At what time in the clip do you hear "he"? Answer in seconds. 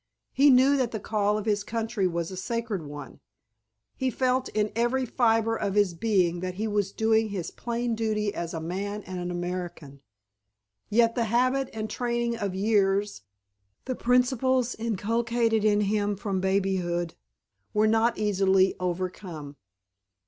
0.33-0.49, 3.95-4.09, 6.55-6.67